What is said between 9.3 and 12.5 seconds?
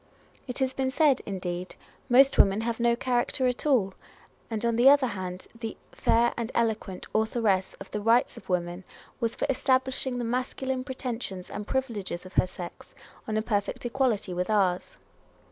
for establishing the masculine pretensions and privileges of her